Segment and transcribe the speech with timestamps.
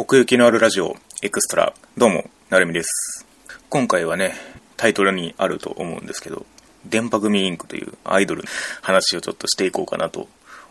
[0.00, 1.74] 奥行きのあるラジオエクストラ。
[1.96, 3.26] どうもなるみです。
[3.68, 4.32] 今回はね
[4.76, 6.46] タイトルにあると思うんですけど
[6.86, 8.48] 電波組インクというアイドルの
[8.80, 10.28] 話をちょっとしていこうかなと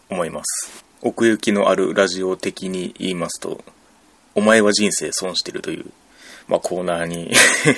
[0.09, 0.85] 思います。
[1.01, 3.61] 奥行きのあるラジオ的に言いますと
[4.33, 5.91] お前は人生損してるという、
[6.47, 7.33] まあ、コーナーに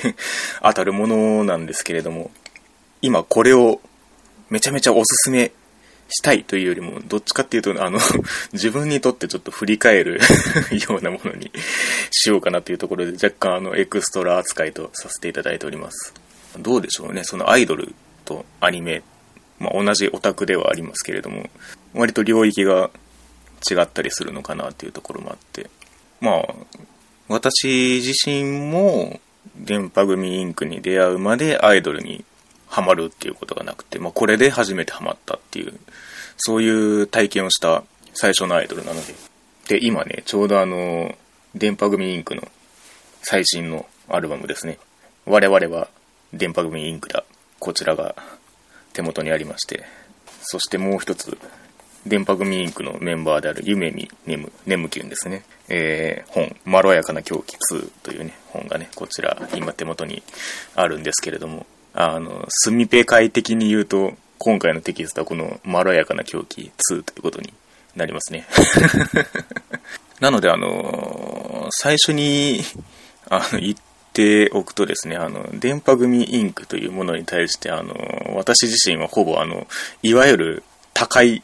[0.62, 2.30] 当たるものなんですけれども
[3.02, 3.80] 今これを
[4.50, 5.50] めちゃめちゃおすすめ
[6.10, 7.98] したいというよりも、どっちかっていうと、あの、
[8.52, 10.20] 自分にとってちょっと振り返る
[10.88, 11.50] ようなものに
[12.10, 16.12] しようかなというところで、若干あの、エクストラ扱いとさせていただいております。
[16.58, 19.02] どうでしょうね、そのアイドルとアニメ、
[19.58, 21.48] まあ、同じオタクではありますけれども、
[21.94, 22.90] 割と領域が
[23.70, 25.70] 違ったりするのかなというところもあって、
[26.20, 26.54] まあ、
[27.28, 29.20] 私自身も、
[29.56, 32.24] 電波組インクに出会うまでアイドルに
[32.70, 35.74] ハマるっていうことがなくて、まあ、これで初めてハマったっていう、
[36.36, 37.82] そういう体験をした
[38.14, 39.14] 最初のアイドルなので。
[39.68, 41.14] で、今ね、ちょうどあの、
[41.54, 42.42] 電波組インクの
[43.22, 44.78] 最新のアルバムですね。
[45.26, 45.88] 我々は
[46.32, 47.24] 電波組インクだ。
[47.58, 48.14] こちらが
[48.92, 49.84] 手元にありまして。
[50.42, 51.36] そしてもう一つ、
[52.06, 55.42] 電波組インクのメンバーである夢見ネム、ネムキュンですね。
[55.68, 60.22] えー、本、まろやかな狂気2というね、本がね、こちら今手元に
[60.76, 67.52] あるんですけれども、あの、スミペ会的に言うと、今回のテキストはこのまろやかな狂気2ということに
[67.94, 68.46] なりますね。
[70.20, 72.62] なので、あの、最初に、
[73.28, 73.74] あの、言っ
[74.12, 77.94] ておくとですね、あの、電波組インクというものに対して、あの、
[78.34, 79.66] 私自身はほぼ、あの、
[80.02, 80.62] いわゆる
[80.94, 81.42] 高い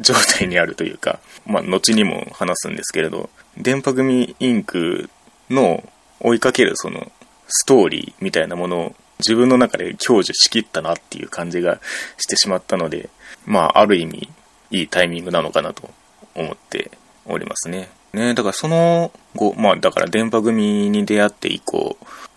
[0.00, 5.10] 状態にあるというか、まあ、後にも話すんですけれど、電波組インク
[5.50, 5.82] の
[6.20, 7.10] 追いかけるその
[7.48, 11.80] ストーリーみたいなものを自分の中で享受しきったなっていう感じが
[12.16, 13.10] してしまったので、
[13.46, 14.28] まあ、ある意味、
[14.70, 15.90] いいタイミングなのかなと
[16.34, 16.90] 思って
[17.26, 17.90] おりますね。
[18.12, 21.96] ね、だからその後、まあ、だから電波組に出会って以降、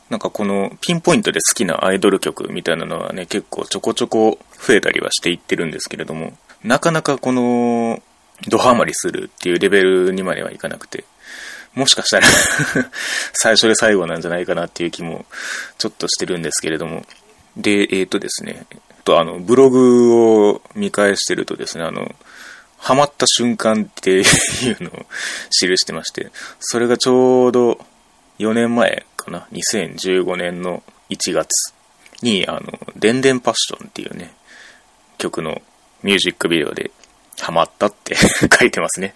[0.10, 8.02] なんかこのピンポイントで好きなアイドル曲みたいなのはね、結構ちょこちょこ増えたりはしていってるんですけれども、なかなかこの、
[8.48, 11.06] ドハマりするっていうレベルにまではいかなくて、
[11.74, 12.28] もしかしたら
[13.34, 15.26] 最初で最後なんじゃないかなっていう気も
[15.78, 17.06] ちょっとしてるんですけれども。
[17.58, 18.66] で、えっ、ー、とですね、
[19.04, 22.14] とあの、ブログを見返してるとですね、あの、
[22.78, 25.06] ハマった瞬間っていうのを
[25.52, 27.86] 記してまして、それがちょうど
[28.40, 31.74] 4年前かな、2015年の1月
[32.22, 34.34] に、あの、でんでんパッションっていうね、
[35.18, 35.62] 曲の
[36.04, 36.92] ミュージックビデオで
[37.40, 38.16] ハマったって
[38.60, 39.14] 書いてますね。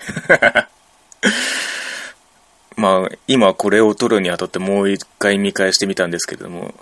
[2.76, 6.74] まあ、今これを撮るにあたってもう一回見返してみたんですけれども、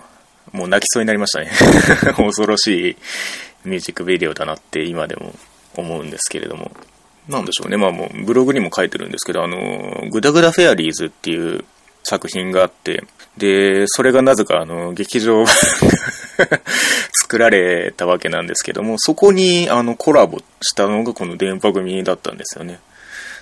[0.52, 1.50] もう泣きそうになりましたね
[2.16, 2.96] 恐ろしい
[3.64, 5.34] ミュージックビデオだなって今でも
[5.76, 6.70] 思うんですけれども。
[7.28, 7.76] なんでしょうね。
[7.76, 11.64] まあもうブログにも書いてるんですけど、あの、グダグダフェアリーズっていう
[12.02, 13.04] 作品があって、
[13.38, 15.44] で、それがなぜかあの、劇場
[17.22, 22.78] 作られたわけなんですけども、そこにあのコラボしたのがこの電波組だったんですよね。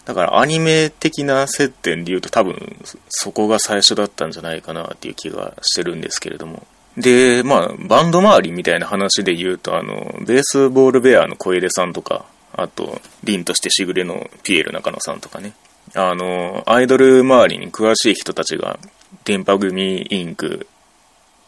[0.04, 2.76] だからアニメ的な接点で言うと多分
[3.08, 6.66] そこが最初だったんじゃないかなっていう気がしてるんですけれども。
[6.96, 15.54] で、まあ、バンド周りみたいな話で言うと、あの、ベースボールベアの小出さんとか、あと、凛としてしぐれのピエール中野さんとかね。
[15.94, 18.78] あの、アイドル周りに詳しい人たちが、
[19.24, 20.66] 電波組インク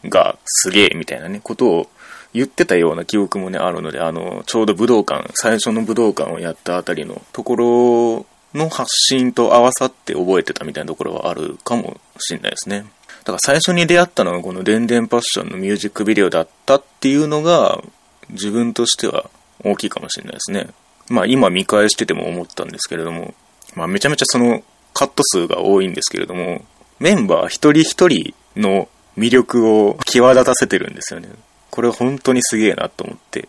[0.05, 1.91] がすげえみたいなね、ことを
[2.33, 12.85] 言ってたような記憶もね、あるので、あの、ちょうど武道館、最初の武道館をやったあたりのところの発信と合わさって覚えてたみたいなところはあるかもしれないですね。
[13.25, 17.83] だから最初に出会ったのがこのデンデンパッションのミュージックビデオだったっていうのが
[18.31, 19.29] 自分としては
[19.65, 20.69] 大きいかもしれないですね。
[21.09, 23.35] まあ今見返してても思ったんですけれども、
[23.75, 26.65] まあめちゃめちゃそのカット数が多いんですけれども、
[27.01, 31.29] メンバー一人一人の魅力を際立たせてるんですよね。
[31.71, 33.49] これ本当にすげえなと思って。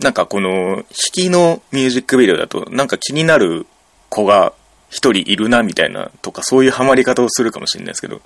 [0.00, 0.84] なんかこの引
[1.28, 3.66] きのミュージックビデオだとなんか気になる
[4.14, 4.52] 子が
[4.90, 8.22] 一人いるなみたいなとかそういうハマり方をするかもしれないですけど、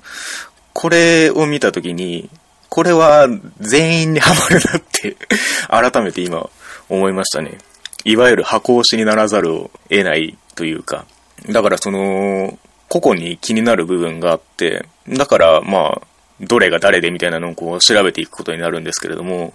[0.75, 2.29] これを見たときに、
[2.69, 3.27] これは
[3.59, 5.17] 全員にハマるなって
[5.69, 6.49] 改めて今
[6.91, 7.59] 思いましたね。
[8.05, 11.07] いわゆる箱押しにならざるを得ないというか、
[11.49, 12.59] だからその、
[12.89, 16.03] 個々に気になる部分があって、だからまあ、
[16.41, 19.53] どれが誰でみたいなのをこう調べていくことになるんですけれども、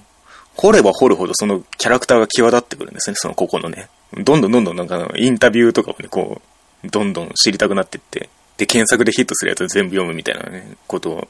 [0.56, 3.88] 掘れば掘るほどそのキャラクターが際立ってくるんですね、その個々のね。
[4.18, 6.42] どんどんどんどんなんかインタビューとかをね、こ
[6.84, 11.28] う、どんどん知りたくなってって、で、検索でヒットするやつを全部読むみたいなね、ことを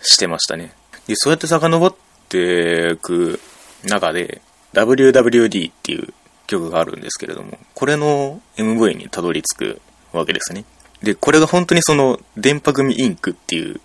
[0.00, 0.72] してましたね。
[1.06, 1.94] で、そうやって遡っ
[2.28, 3.40] ていく
[3.84, 4.40] 中で、
[4.72, 6.14] WWD っていう
[6.46, 9.80] 曲があるんですけれども、これの MV にたどり着く
[10.12, 10.64] わけですね。
[11.02, 13.80] で、これが本当にその、電波組インクっていう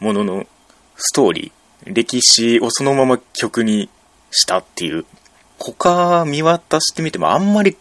[0.00, 0.46] ものの
[0.96, 3.88] ストーリー、歴史をそのまま曲に
[4.30, 5.04] したっていう、
[5.72, 7.76] 他見渡してみてもあんまり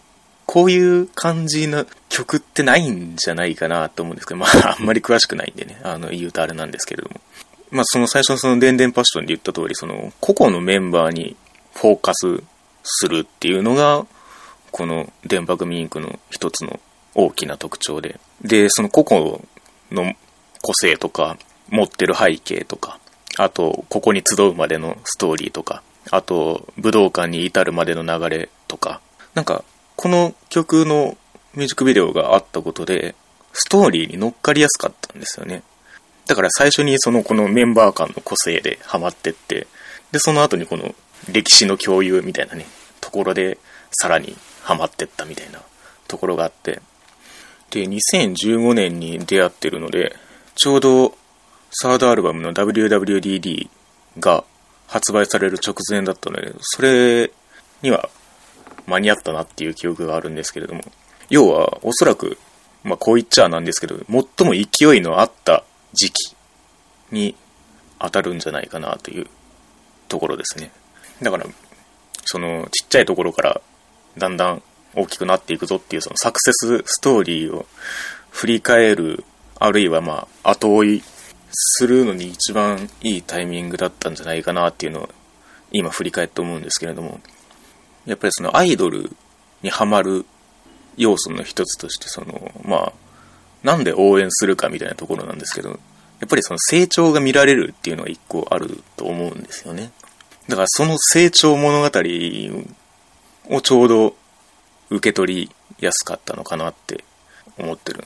[0.45, 7.19] こういう感じの曲ってないんじゃないかなと思うんですけど、まあ、 あんまり詳しくないんでね、あの、言うとあれなんですけれども。
[7.71, 11.35] まあ、その最初のその電電パッションで言った通り、その、個々のメンバーに
[11.74, 12.44] フォーカス
[12.83, 14.06] するっていうのが、
[14.71, 16.79] この電波組インクの一つの
[17.15, 18.19] 大きな特徴で。
[18.44, 19.39] で、その個々
[19.91, 20.13] の
[20.62, 21.38] 個性とか、
[21.69, 23.00] 持ってる背景とか、
[23.38, 29.01] あと、ここに集うまでのストーリーとか、あと、武道館に至るまでの流れとか、
[29.33, 29.63] なんか、
[29.95, 31.17] この曲の
[31.53, 33.15] ミュージックビデオがあったことで、
[33.53, 35.63] ストーリーに乗っかりやすかったんですよね。
[36.25, 39.67] だから最初にそのこのメンバー間の個性でハマってって、
[40.11, 40.95] で、その後にこの
[41.31, 42.65] 歴史の共有みたいなね、
[43.01, 43.57] ところで
[43.91, 45.61] さらにハマってったみたいな
[46.07, 46.81] ところがあって、
[47.71, 50.15] で、2015年に出会ってるので、
[50.55, 51.15] ちょうど
[51.71, 53.69] サードアルバムの WWDD
[54.19, 54.44] が
[54.88, 57.31] 発売される直前だったので、それ
[57.81, 58.09] には
[58.88, 60.83] 間に合ったなっていう記憶があるんですけれども、
[61.30, 62.38] 要はおそらく、
[62.83, 65.63] まあこう言っちゃなんですけど、最も勢いのあった
[65.94, 66.35] 時期
[67.12, 67.35] に
[68.00, 69.27] 当たるんじゃないかなという
[70.07, 70.71] ところですね。
[71.21, 71.45] だから、
[72.25, 73.62] そのちっちゃいところから
[74.18, 74.62] だんだん
[74.95, 77.65] 大きくなっていくぞっていうそのサクセスストーリーを
[78.29, 79.24] 振り返る、
[79.59, 81.03] あるいはまあ後追い
[81.53, 85.09] するのに一番いいタイミングだったんじゃないかなっていうのを
[85.71, 87.19] 今振り返って思うんですけれども、
[88.05, 89.15] やっぱりそのアイドル
[89.61, 90.25] にハマる
[90.97, 92.94] 要素の一つとして、その、まあ、
[93.63, 95.75] なんで応援するかみたいなところなんですけど、や
[96.25, 99.91] っぱりその成長が見られるっていうのが一個あると思うんですよね。
[100.47, 101.89] だからその成長物語
[103.50, 104.15] をちょうど
[104.89, 107.03] 受け取りやすかったのかなって
[107.57, 108.05] 思ってる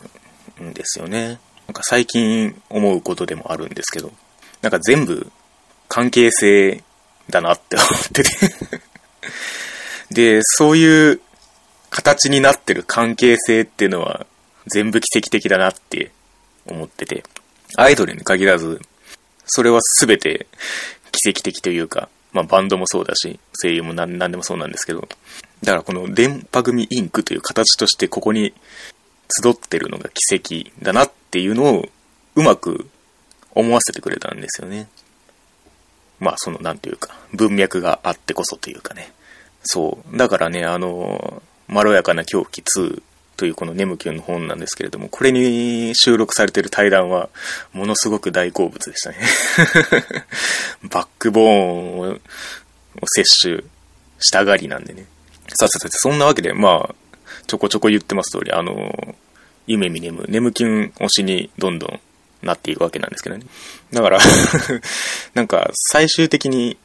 [0.64, 1.40] んですよね。
[1.68, 4.12] なんか最近思うことでもあるんですけど、
[4.62, 5.32] なんか全部
[5.88, 6.84] 関係性
[7.30, 8.30] だなって思ってて。
[10.12, 11.22] で、そういう
[11.90, 14.26] 形になってる関係性っていうのは
[14.68, 16.12] 全部奇跡的だなって
[16.66, 17.24] 思ってて、
[17.76, 18.82] アイドルに限らず、
[19.46, 20.48] それは全て
[21.12, 25.08] 奇跡的というか、まあバンドもそうだし、声優も何でもそうなんですけど、
[25.64, 28.54] だからこの電波組インクという形としてここに
[29.42, 31.86] 集ってるのが奇跡だなっていうのを
[32.36, 32.90] うまく
[33.54, 34.88] 思わせてくれたんですよね。
[36.20, 39.12] まあそのなんていうか、文脈があってこそというかね。
[39.64, 40.18] そう。
[40.18, 43.02] だからね、あの、まろやかな狂気2
[43.36, 47.30] というこのネムキュンの本なんですけれども、これに収録されてる対談は、
[47.72, 49.18] ものすごく大好物でしたね。
[50.90, 52.20] バックボーンを
[53.06, 53.64] 摂取
[54.20, 55.06] したがりなんでね。
[55.50, 56.96] さてさて、そんなわけで、まあ、
[57.46, 59.16] ちょこちょこ言ってます通り、あの、
[59.68, 62.00] 夢見眠、ネムキュン推しにどんどん
[62.42, 63.46] なっていくわけなんですけどね。
[63.92, 64.20] だから
[65.36, 66.78] なんか、最終的に、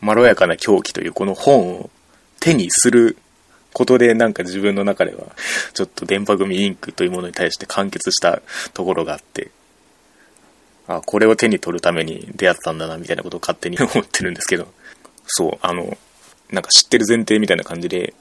[0.00, 1.90] まろやかな狂気というこの本を
[2.38, 3.16] 手にする
[3.72, 5.34] ことでなんか自分の中では、
[5.74, 8.42] ちょっと電波組インクというものに対して完結した
[8.72, 9.50] ところがあって、
[10.86, 14.68] あ、これを手に取るために出会ったんだな、みたいなことを勝手に思ってるんですけど、
[15.26, 15.96] そう、あの、
[16.50, 18.14] なんか知ってる前提みたいな感じで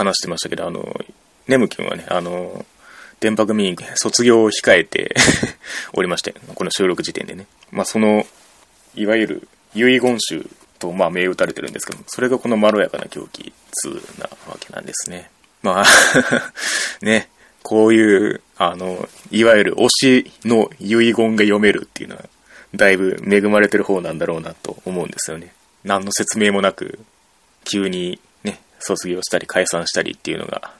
[0.00, 0.98] 話してましたけど、あの、
[1.46, 2.64] ネム君はね、あの、
[3.20, 5.14] 電波組インク卒業を控えて
[5.92, 7.46] おりまして、この収録時点でね。
[7.70, 8.26] まあ、その、
[8.94, 10.46] いわゆる遺言集
[10.78, 13.52] と、まあ、銘打たれてるんですけどそれがこのまろやかな狂気
[13.84, 15.30] 2なわけなんですね。
[15.62, 15.86] まあ
[17.04, 17.28] ね、
[17.62, 22.24] こういう、あの、いわゆる推しの遺言が読めるっていうのは、
[22.74, 25.52] だいぶ恵まれてる方なんだろうなと思うんですよね。
[25.84, 26.98] 何の説明もなく、
[27.64, 28.18] 急に、
[28.80, 30.72] 卒業したり解散したりっていうのが、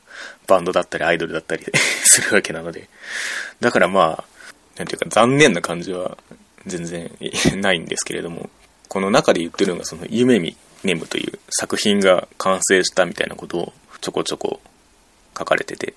[0.47, 1.65] バンドだったりアイドルだったり
[2.05, 2.89] するわけなので。
[3.61, 4.43] だからまあ、
[4.77, 6.17] なんていうか残念な感じは
[6.67, 7.11] 全然
[7.61, 8.51] ないんですけれども、
[8.89, 14.61] この中で言ってるのがその夢見ネムという作品が完成したみたいなことをちょこちょこ
[15.39, 15.95] 書かれてて、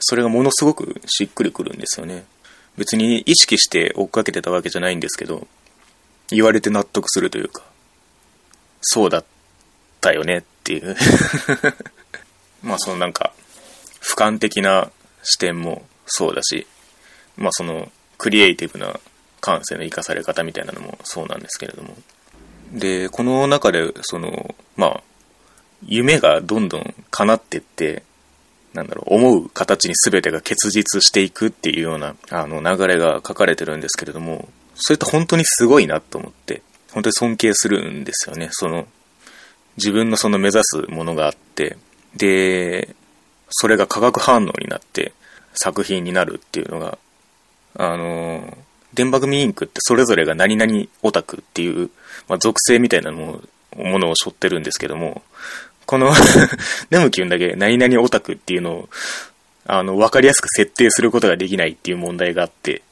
[0.00, 2.24] それがものすごくしっくりくるんですよね。
[2.76, 5.46] 別に意識して追っかけてたわけじゃないんですけど、
[6.28, 7.62] 言われて納得するというか、
[8.80, 9.24] そうだ
[10.04, 10.94] ったよねっていう
[12.62, 13.32] まあそのなんか、
[14.02, 14.90] 俯瞰的な
[15.22, 16.66] 視点もそうだし、
[17.36, 19.00] まあそのクリエイティブな
[19.40, 21.96] 感性の生かされ方みたいなのもそうなんですけれども。
[22.72, 25.02] で、この中で、その、まあ、
[25.86, 28.02] 夢がどんどん叶ってって、
[28.72, 38.48] なんだろう、思う形に全てが結実していくっていうような、あの、流れが書かれてるんですけれども、それって本当にすごいなと思って、本当に尊敬するんですよね。
[38.52, 38.86] その、
[39.76, 41.76] 自分のその目指すものがあって、
[42.16, 42.94] で、
[43.50, 45.12] それが化学反応になって、
[45.54, 46.98] 作品になるっていうのが、
[47.76, 48.56] あの、
[48.92, 51.90] 電波組インクってそれぞれが何々オタクっていう、
[52.28, 53.40] まあ、属性みたいなも
[53.76, 55.22] のを背負ってるんですけども、
[55.86, 56.12] この
[56.90, 58.88] ネムキュンだけ何々オタクっていうのを、
[59.66, 62.82] あの、わかりやすく設定することができないっていう問題があって、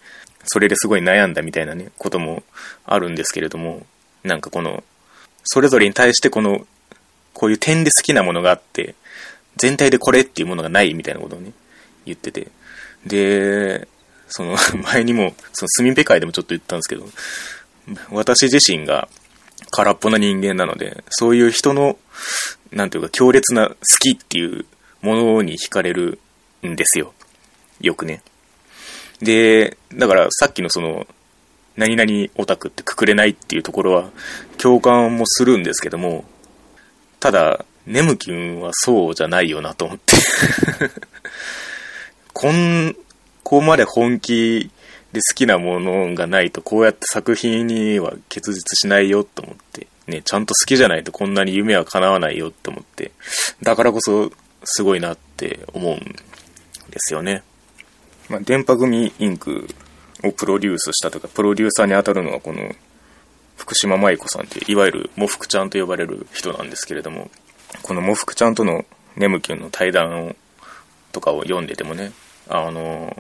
[0.45, 2.43] それですごい悩んだみたいなね、ことも
[2.85, 3.87] あるんですけれども、
[4.25, 4.83] なんかこの、
[5.45, 6.67] それぞれに対してこの、
[7.35, 8.95] こういう点で好きなものがあって、
[9.57, 11.53] 全体でこれっていうものがないみたいなことをね、
[12.05, 12.49] 言ってて。
[13.07, 13.89] で、
[14.29, 17.09] その、 前にも、そのスミペ会でもちょっと言ったんですけど、
[18.11, 19.09] 私自身が
[19.71, 21.99] 空っぽな人間なので、そういう人の、
[22.71, 24.65] なんていうか強烈な好きっていう
[25.03, 26.19] ものに惹かれる
[26.67, 27.13] んですよ。
[27.81, 28.23] よくね。
[29.21, 31.07] で、だからさっきのその、
[31.77, 34.11] 何々オタクってくくれないっていうところは
[34.59, 36.25] 共感もするんですけども、
[37.21, 40.17] ただ、ネムキンはそうじゃないよなと思って。
[42.33, 42.95] こん、
[43.43, 44.71] ここまで本気
[45.13, 53.13] で好きなものがないとこうやって作品には結実しないよと思って、ね、ちゃんと好きじゃないとこんなに夢は叶わないよって思って、
[53.63, 54.33] だからこそ
[54.65, 57.43] すごいなって思うんですよね。
[58.29, 59.69] まあ、電波組インク
[60.25, 62.75] をプロデュースしたとか、プロデューサーに当たるのはこの
[63.57, 67.31] 福島舞子さんってい、わゆるモフクちゃんと呼ばれる人なんですけれども、
[67.83, 68.85] このモフクちゃんとの
[69.17, 70.37] ネムキュンの対談を
[71.13, 72.13] とかを読んでてもね、
[72.49, 73.17] あの、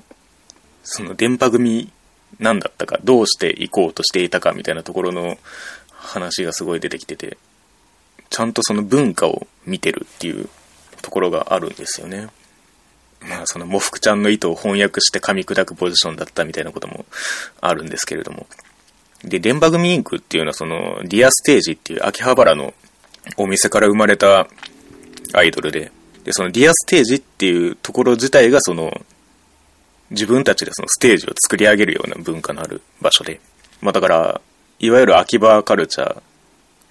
[0.83, 1.93] その電波組
[2.39, 5.39] 何だったか、どうして行こうとしていたかみたいなところの
[5.91, 7.39] 話がすごい出てきてて、
[8.31, 10.49] ちゃんとその文化を見てるっていう
[11.03, 12.29] ところがあるんですよね。
[13.29, 17.05] まあそのモフクちゃんの意図を翻訳して噛み砕くポジションだったみたいなことも
[17.61, 18.47] あるんですけれども。
[19.25, 22.75] で、電波組インクっていうのはそのディアステージっていう秋葉原の
[23.37, 24.49] お店から生まれた
[25.33, 25.93] アイドルで、
[26.25, 28.93] で、そのディアステージっていうところ自体がその
[30.11, 33.41] 自分たちでそのステージを作り上げるような文化のある場所で、
[33.81, 34.41] まあだから、
[34.79, 36.23] いわゆる秋葉カルチャー、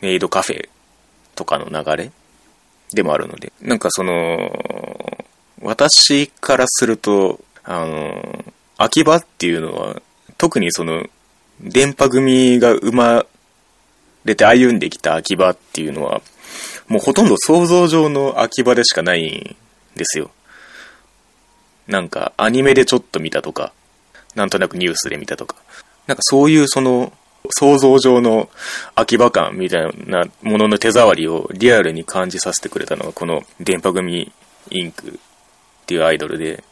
[0.01, 0.69] メイドカフェ
[1.35, 2.11] とかの流れ
[2.93, 5.25] でもあるので、なんかその、
[5.61, 8.45] 私からすると、あの、
[8.77, 10.01] 秋葉っていうのは、
[10.37, 11.05] 特にその、
[11.61, 13.25] 電波組が生ま
[14.25, 16.21] れて歩んできた秋葉っていうのは、
[16.87, 19.55] もうほとんど想像上の秋葉でしかないん
[19.95, 20.31] ですよ。
[21.87, 23.71] なんかアニメでちょっと見たとか、
[24.35, 25.55] なんとなくニュースで見たとか、
[26.07, 27.13] なんかそういうその
[27.49, 28.49] 想像上の
[28.95, 34.31] 秋葉感みたいなものの手触りをリアルに感じさせてくれたのがこの電波組
[34.69, 35.19] インク
[35.91, 36.63] っていうアイドルで、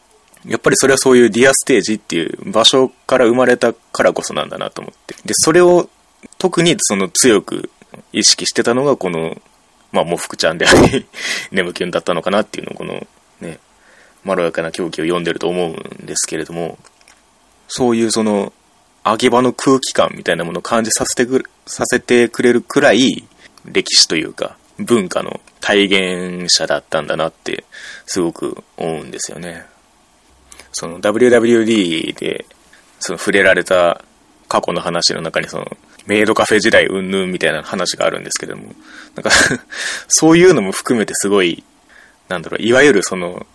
[0.46, 5.14] やっぱりそれはそういうディアステージっていう場所から生まれたからこそなんだなと思って。
[5.26, 5.90] で、それを
[6.38, 7.70] 特にその強く
[8.14, 9.36] 意識してたのがこの、
[9.92, 11.06] まあ、もふくちゃんであり、
[11.52, 13.06] ネムキュンだったのかなっていうのをこの
[13.40, 13.58] ね、
[14.24, 16.78] まろやかな狂気を読んでると思うんですけれども、
[17.68, 18.54] そういうその、
[19.02, 23.24] 秋葉の空気感みたいなものを感じさせてくさせてくれるくらい、
[23.66, 25.84] 歴史というか、文化の体
[26.42, 27.64] 現者だったんだなって、
[28.06, 29.66] すごく思うんですよね。
[30.72, 32.46] その WWD で、
[32.98, 34.04] その触れられた
[34.48, 38.74] 過去の話の中にその、メイドカフェ時代うんぬんみたいな話があるんですけども、
[39.14, 39.30] なんか
[40.08, 41.62] そういうのも含めてすごい、
[42.28, 43.46] なんだろう、いわゆるその、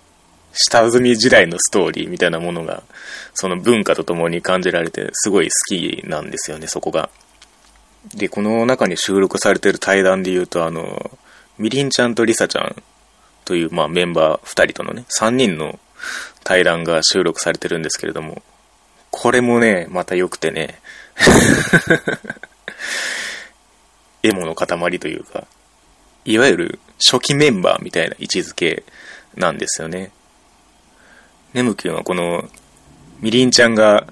[0.54, 2.84] 下積み時代のストーリーみたいなものが、
[3.34, 7.10] その文化とともに感じられて、すごい好きなんですよね、そこが。
[8.14, 11.12] で、この中に収録されてる対談で言うと、あの、
[11.58, 12.76] みりんちゃんとりさちゃん
[13.46, 15.80] という、まあ、メンバー2人とのね、3人の
[16.44, 18.42] 対談が収録されてるんですけれども、
[19.12, 20.80] これもね、また良くてね、
[24.24, 25.46] エモの塊というか、
[26.26, 28.84] いわゆる初期メンバーみたいな位置づけ
[29.36, 30.12] なんですよね。
[31.54, 32.50] ネムキュンはこの、
[33.22, 34.08] みりんちゃんが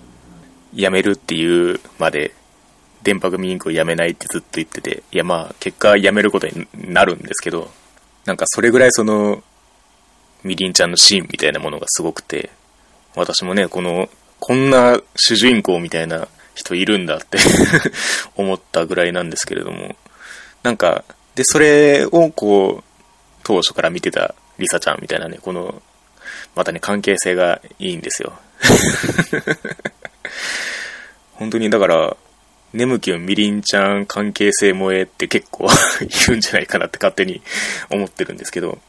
[0.73, 2.33] 辞めるっていうまで、
[3.03, 7.69] 電波組インクを辞めないってずっと言ってて、いやまあ、結果辞めることになるんですけど、
[8.25, 9.43] なんかそれぐらいその、
[10.43, 12.49] みりんちゃんのシーンみたいなものがすごくて、
[13.15, 17.37] 私もね、この、こんな主人公みたいな人いるんだって
[18.35, 19.95] 思ったぐらいなんですけれども、
[20.63, 21.05] なんか、
[21.35, 22.83] で、それをこう、
[23.43, 25.81] 当初から見てたリサちゃんみたいなね、この
[26.55, 28.33] またね、関係性がいいんですよ。
[31.33, 32.15] 本当にだから、
[32.73, 35.67] ネムキュン、ミリンちゃん関係性萌えって結構
[36.01, 37.41] いるんじゃないかなって勝手に
[37.89, 38.79] 思ってるんですけど、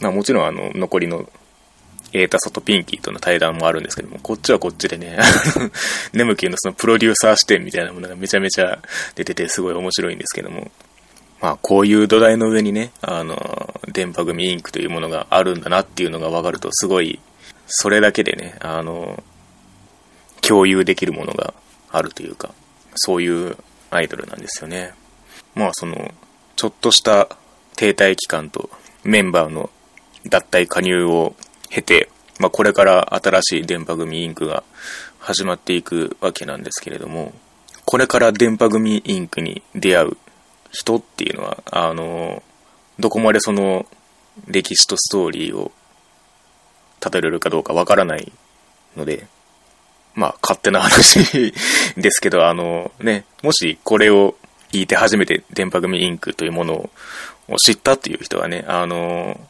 [0.00, 1.28] まあもちろんあの、残りの
[2.12, 5.18] エータソとピンキーとの対談もあるんですけども、こっちはこっちでね、
[6.12, 8.80] ネムキュンのそのプロデューサー視点みたいなものがめちゃめちゃ
[9.14, 10.70] 出ててすごい面白いんですけども、
[11.40, 17.18] まあ、こういう土台の上にね、あの、電波組インクというものがあるんだなっていうのが分かると、すごい、
[17.66, 19.20] それだけでね、あの、
[20.40, 21.54] 共有できるものが
[21.90, 22.52] あるというか、
[22.94, 23.56] そういう
[23.90, 24.92] アイドルなんですよね。
[25.54, 26.12] まあその、
[26.56, 27.36] ちょっとした
[27.76, 28.70] 停滞期間と
[29.04, 29.70] メンバーの
[30.28, 31.34] 脱退加入を
[31.68, 32.08] 経て、
[32.38, 34.64] まあこれから新しい電波組インクが
[35.18, 37.32] 始まっていくわけなんですけれども、
[37.84, 40.16] これから電波組インクに出会う
[40.70, 42.42] 人っていうのは、あの、
[42.98, 43.86] どこまでその
[44.46, 45.72] 歴史とストーリーを
[47.00, 48.32] たどれるかどうかわからない
[48.96, 49.26] ので、
[50.14, 51.52] まあ、勝手な話
[51.96, 54.34] ですけど、あのね、もしこれを
[54.70, 56.90] 聞いて初めて電波組インクというもの
[57.48, 59.40] を知ったっていう人はね、あの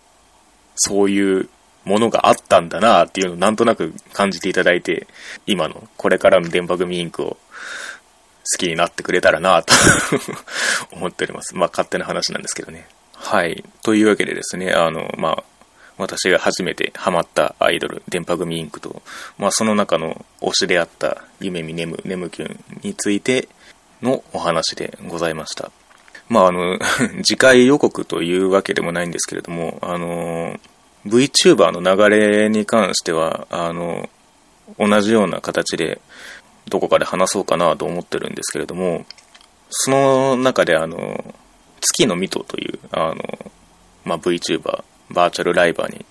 [0.77, 1.49] そういう
[1.85, 5.07] ものがあったんだなっていうのをなんとなく感じていただいて、
[5.47, 7.39] 今のこれからの電波組インクを好
[8.59, 9.73] きになってくれたらなと
[10.93, 11.57] 思っております。
[11.57, 12.87] まあ勝手な話なんですけどね。
[13.15, 13.65] はい。
[13.83, 15.45] というわけでですね、あの、まあ、
[15.99, 19.03] 私が初めてハマったアイドル、電波組インクと、
[19.39, 23.49] まあその中の推しであった夢見ネム、ネムキュンについて
[24.03, 25.71] のお話でございました。
[26.29, 26.79] まああの、
[27.23, 30.59] 次回予告というわけでもないんですけれども、あの、
[31.07, 34.09] VTuber の流れに関しては、あの、
[34.79, 36.01] 同じような形で
[36.69, 39.05] どこかで話そうかなと思ってるんですけれども、
[39.71, 41.35] その中であの、
[41.81, 43.53] 月のミトという、あの、
[44.05, 46.05] まあ、VTuber、バーチャルライバーに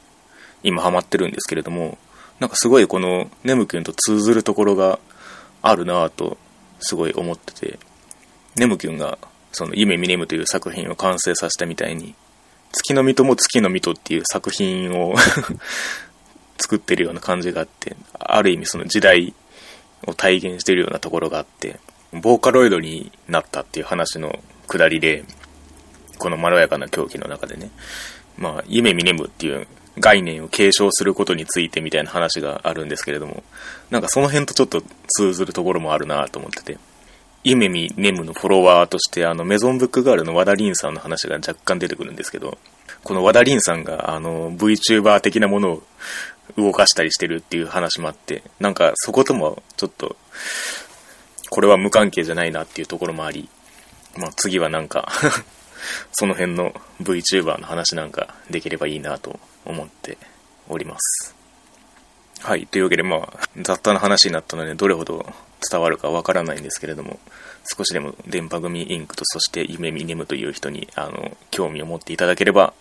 [0.63, 1.97] 今ハマってるんですけれども、
[2.39, 4.99] なんかすごいこのネム君と通ずるところが
[5.61, 6.37] あるなぁと
[6.79, 7.79] すごい思ってて、
[8.55, 9.17] ネム君が
[9.51, 12.15] その夢見ネムという作品を完成させたみたいに、
[12.71, 15.15] 月の水戸も月の水戸っていう作品を
[16.57, 19.33] 作ってるような感じがあって、ある意味その時代
[20.07, 21.79] を体現してるようなところがあって、
[22.13, 25.23] ボーカロイドになったっていう話のくだりで、
[26.17, 27.71] このまろやかな狂気の中でね、
[28.41, 29.67] まあ、夢見ネムっていう
[29.99, 33.43] 概念を継承することについてみたいな話があるんですけれども、
[33.91, 36.77] なんかその辺とちょっと通ずるところもあるなと思ってて、
[37.43, 42.57] 夢見ネムのフォロワーとして、あの、メゾンブックガールの和田凛さんの話が若干出てくるんですけど、
[43.03, 45.83] この和田凛さんが、あの、VTuber 的なものを
[46.57, 50.15] 動かしたりしてるっていう話もあって、なんかそこともちょっと、
[51.49, 53.49] これは無関係じゃないなっていうところもあり、
[54.17, 55.11] まあ次はなんか
[56.11, 60.17] その辺の VTuber の話なんかできればいいなと思って
[60.69, 61.35] おります。
[62.41, 62.65] はい。
[62.65, 65.25] というわけで、まあ、雑多な話になったので、どれほど
[65.69, 67.19] 伝わるかわからないんですけれども、
[67.63, 72.73] 少しでも電波組インクとそして夢見ネムという人に、あの、興味を持っていただければ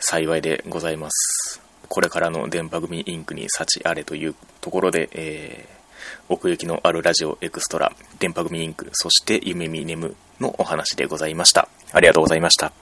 [0.00, 1.62] 幸いでございます。
[1.88, 5.75] これからの電波組インクに幸あれというところで、えー、
[6.28, 11.68] 奥行きのあるラジオエクストラ、電波組インク、そして夢見ネムのお話でございました。
[11.92, 12.72] ありがとうございました。